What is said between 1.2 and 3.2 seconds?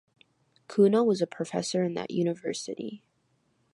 a professor in that university.